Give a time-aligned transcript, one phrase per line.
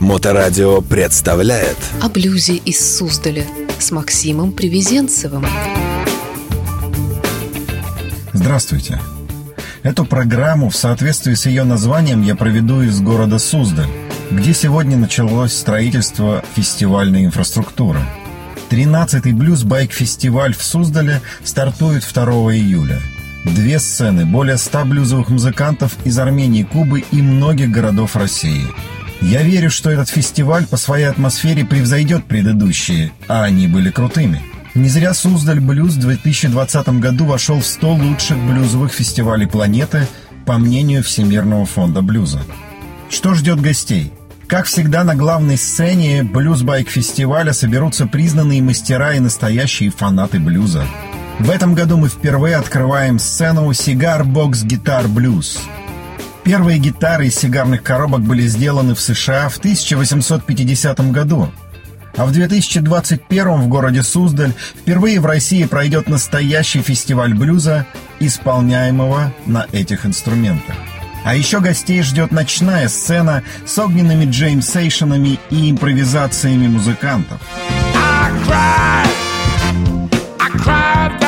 [0.00, 3.46] Моторадио представляет О блюзе из Суздаля
[3.78, 5.44] с Максимом Привезенцевым.
[8.32, 8.98] Здравствуйте.
[9.82, 13.90] Эту программу в соответствии с ее названием я проведу из города Суздаль,
[14.30, 18.00] где сегодня началось строительство фестивальной инфраструктуры.
[18.70, 22.24] 13-й блюз-байк-фестиваль в Суздале стартует 2
[22.54, 23.02] июля.
[23.44, 28.64] Две сцены, более 100 блюзовых музыкантов из Армении, Кубы и многих городов России–
[29.20, 34.42] я верю, что этот фестиваль по своей атмосфере превзойдет предыдущие, а они были крутыми.
[34.74, 40.06] Не зря Суздаль Блюз в 2020 году вошел в 100 лучших блюзовых фестивалей планеты,
[40.46, 42.40] по мнению Всемирного фонда блюза.
[43.08, 44.12] Что ждет гостей?
[44.46, 50.84] Как всегда на главной сцене блюз-байк-фестиваля соберутся признанные мастера и настоящие фанаты блюза.
[51.38, 55.60] В этом году мы впервые открываем сцену «Сигар Бокс Гитар Блюз»,
[56.44, 61.50] Первые гитары из сигарных коробок были сделаны в США в 1850 году.
[62.16, 67.86] А в 2021 в городе Суздаль впервые в России пройдет настоящий фестиваль блюза,
[68.18, 70.74] исполняемого на этих инструментах.
[71.24, 77.40] А еще гостей ждет ночная сцена с огненными джеймсейшенами и импровизациями музыкантов.
[77.94, 79.10] I cried,
[80.40, 81.20] I cried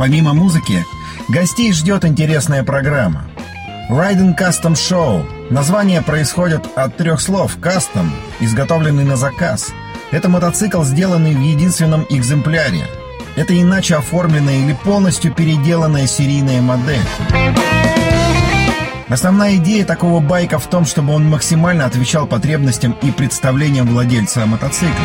[0.00, 0.86] Помимо музыки,
[1.28, 3.26] гостей ждет интересная программа.
[3.90, 5.26] Riding Custom Show.
[5.50, 8.08] Название происходит от трех слов «custom»,
[8.40, 9.74] изготовленный на заказ.
[10.10, 12.86] Это мотоцикл, сделанный в единственном экземпляре.
[13.36, 17.04] Это иначе оформленная или полностью переделанная серийная модель.
[19.10, 25.04] Основная идея такого байка в том, чтобы он максимально отвечал потребностям и представлениям владельца мотоцикла.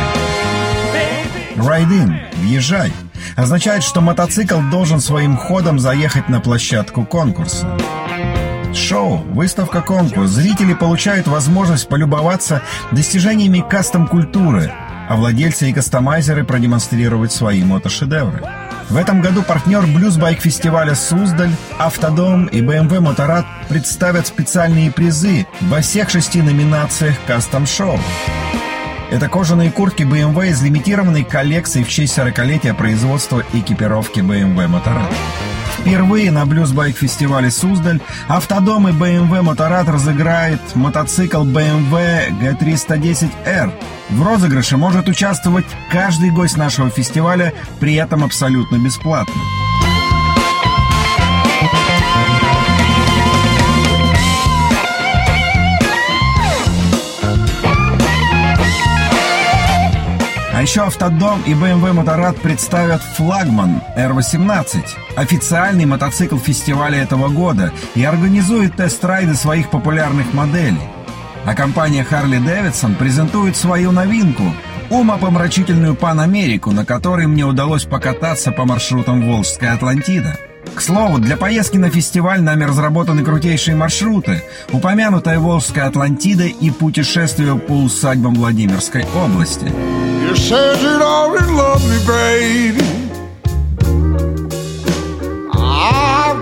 [1.56, 2.90] Ride in, въезжай–
[3.34, 7.66] означает, что мотоцикл должен своим ходом заехать на площадку конкурса.
[8.74, 10.30] Шоу, выставка, конкурс.
[10.30, 14.72] Зрители получают возможность полюбоваться достижениями кастом-культуры,
[15.08, 18.42] а владельцы и кастомайзеры продемонстрировать свои мотошедевры.
[18.88, 25.80] В этом году партнер блюз-байк фестиваля «Суздаль», «Автодом» и BMW «Моторад» представят специальные призы во
[25.80, 27.98] всех шести номинациях кастом-шоу.
[29.10, 35.12] Это кожаные куртки BMW из лимитированной коллекции в честь 40-летия производства экипировки BMW Motorrad.
[35.78, 43.72] Впервые на блюз-байк-фестивале Суздаль автодом и BMW Motorrad разыграет мотоцикл BMW G310R.
[44.10, 49.34] В розыгрыше может участвовать каждый гость нашего фестиваля, при этом абсолютно бесплатно.
[60.66, 64.84] Еще Автодом и BMW Motorrad представят флагман R18,
[65.14, 70.82] официальный мотоцикл фестиваля этого года, и организует тест-райды своих популярных моделей.
[71.44, 74.42] А компания Harley Davidson презентует свою новинку–
[74.90, 80.36] умопомрачительную Пан-Америку, на которой мне удалось покататься по маршрутам Волжская Атлантида–
[80.74, 87.56] к слову, для поездки на фестиваль нами разработаны крутейшие маршруты, упомянутая Волжская Атлантида и путешествие
[87.56, 89.72] по усадьбам Владимирской области.
[95.54, 96.34] Ah,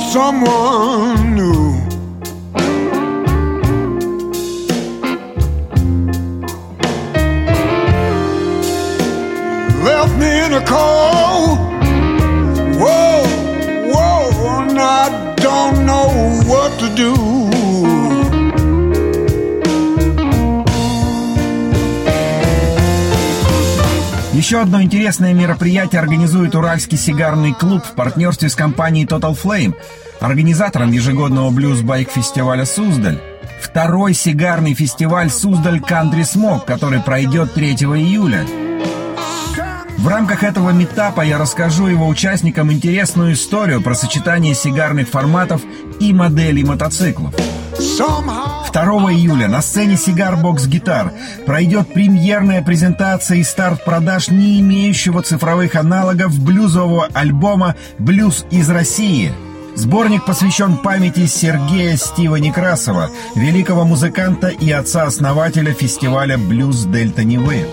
[0.00, 1.72] someone new.
[9.84, 11.58] Left me in a cold.
[12.80, 13.24] Whoa,
[13.92, 16.08] whoa, and I don't know
[16.46, 17.49] what to do.
[24.40, 29.74] Еще одно интересное мероприятие организует Уральский сигарный клуб в партнерстве с компанией Total Flame,
[30.18, 33.20] организатором ежегодного блюз-байк-фестиваля «Суздаль».
[33.60, 38.46] Второй сигарный фестиваль «Суздаль Кантри Смог», который пройдет 3 июля.
[39.98, 45.60] В рамках этого метапа я расскажу его участникам интересную историю про сочетание сигарных форматов
[46.00, 47.34] и моделей мотоциклов.
[48.72, 51.12] 2 июля на сцене Cigar Box Guitar
[51.44, 59.32] пройдет премьерная презентация и старт продаж не имеющего цифровых аналогов блюзового альбома «Блюз из России».
[59.74, 67.66] Сборник посвящен памяти Сергея Стива Некрасова, великого музыканта и отца-основателя фестиваля «Блюз Дельта Невы».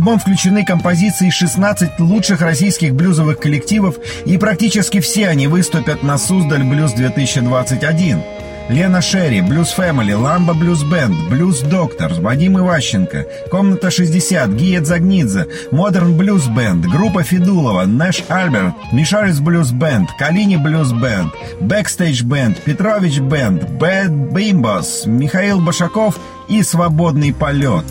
[0.00, 6.64] Альбом включены композиции 16 лучших российских блюзовых коллективов, и практически все они выступят на Суздаль
[6.64, 8.22] Блюз 2021.
[8.70, 15.48] Лена Шерри, Blues Family, Lamba Blues Band, Blues Doctor, Вадим Иващенко, Комната 60, Гия Загнидзе,
[15.70, 22.58] Modern Blues Band, Группа Федулова, Нэш Альберт, Мишурис Blues Band, Калини Blues Band, Backstage Band,
[22.62, 26.18] Петрович Band, Bad Bimbos, Михаил Башаков
[26.48, 27.84] и Свободный полет.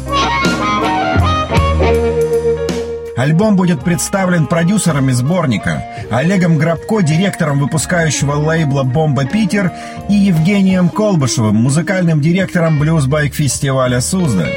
[3.19, 9.74] Альбом будет представлен продюсерами сборника Олегом Грабко, директором выпускающего лейбла «Бомба Питер»
[10.07, 14.54] и Евгением Колбышевым, музыкальным директором блюз-байк-фестиваля «Суздаль».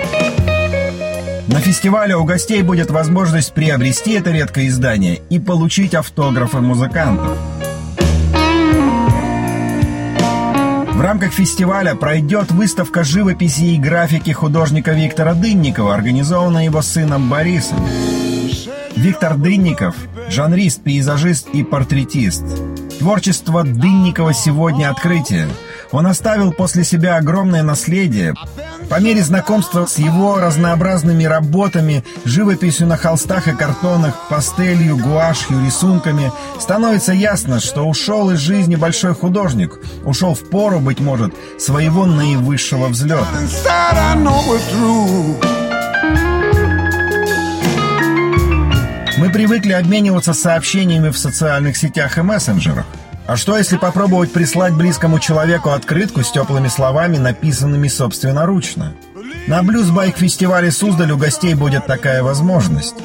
[1.49, 7.37] На фестивале у гостей будет возможность приобрести это редкое издание и получить автографы музыкантов.
[10.93, 17.85] В рамках фестиваля пройдет выставка живописи и графики художника Виктора Дынникова, организованная его сыном Борисом.
[18.97, 19.95] Виктор Дынников–
[20.29, 22.45] жанрист, пейзажист и портретист.
[22.99, 25.49] Творчество Дынникова сегодня открытие.
[25.93, 28.35] Он оставил после себя огромное наследие.
[28.89, 36.31] По мере знакомства с его разнообразными работами, живописью на холстах и картонах, пастелью, гуашью, рисунками,
[36.59, 42.89] становится ясно, что ушел из жизни большой художник, ушел в пору, быть может, своего наивысшего
[42.89, 43.27] взлета.
[49.23, 52.85] Мы привыкли обмениваться сообщениями в социальных сетях и мессенджерах.
[53.29, 58.95] А что, если попробовать прислать близкому человеку открытку с теплыми словами, написанными собственноручно?
[59.47, 62.97] На блюз-байк-фестивале Суздаль у гостей будет такая возможность.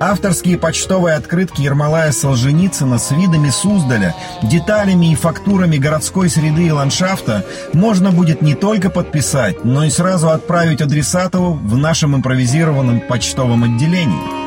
[0.00, 7.46] Авторские почтовые открытки Ермолая Солженицына с видами Суздаля, деталями и фактурами городской среды и ландшафта
[7.72, 14.41] можно будет не только подписать, но и сразу отправить адресату в нашем импровизированном почтовом отделении.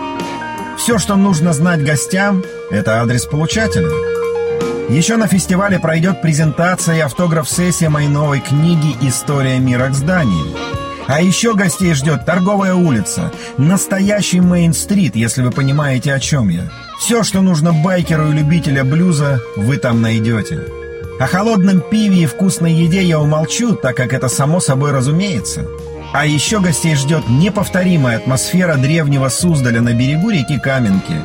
[0.77, 3.89] Все, что нужно знать гостям, это адрес получателя.
[4.89, 10.45] Еще на фестивале пройдет презентация и автограф-сессия моей новой книги «История мира к зданию».
[11.07, 16.71] А еще гостей ждет торговая улица, настоящий Мейн-стрит, если вы понимаете, о чем я.
[16.99, 20.61] Все, что нужно байкеру и любителя блюза, вы там найдете.
[21.19, 25.65] О холодном пиве и вкусной еде я умолчу, так как это само собой разумеется.
[26.17, 31.21] А еще гостей ждет неповторимая атмосфера древнего Суздаля на берегу реки Каменки.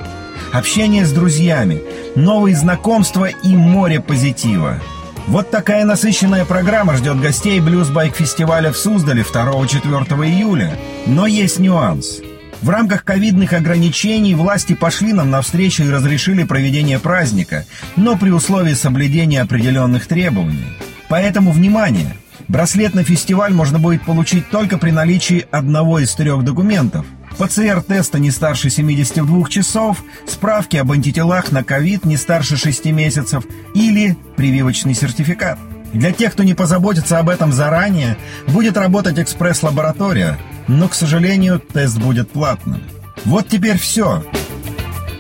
[0.53, 1.81] Общение с друзьями,
[2.17, 4.81] новые знакомства и море позитива.
[5.29, 10.77] Вот такая насыщенная программа ждет гостей блюз-байк-фестиваля в Суздале 2-4 июля.
[11.07, 12.19] Но есть нюанс.
[12.61, 18.75] В рамках ковидных ограничений власти пошли нам навстречу и разрешили проведение праздника, но при условии
[18.75, 20.67] соблюдения определенных требований.
[21.09, 22.17] Поэтому, внимание!
[22.51, 27.07] Браслет на фестиваль можно будет получить только при наличии одного из трех документов.
[27.39, 34.17] ПЦР-теста не старше 72 часов, справки об антителах на ковид не старше 6 месяцев или
[34.37, 35.61] прививочный сертификат.
[35.93, 38.17] Для тех, кто не позаботится об этом заранее,
[38.49, 42.83] будет работать экспресс-лаборатория, но, к сожалению, тест будет платным.
[43.25, 44.25] Вот теперь все.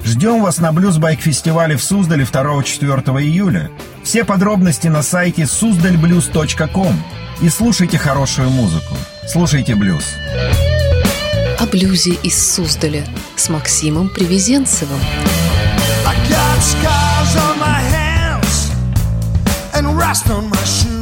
[0.04, 3.70] Ждем вас на блюзбайк-фестивале в Суздале 2-4 июля.
[4.10, 7.00] Все подробности на сайте suzdalblues.com
[7.42, 8.96] и слушайте хорошую музыку.
[9.28, 10.02] Слушайте блюз.
[11.60, 14.98] О блюзе из Суздаля с Максимом Привезенцевым.
[19.94, 20.99] rust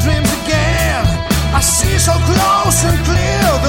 [0.00, 1.04] dreams again.
[1.52, 3.61] I see so close and clear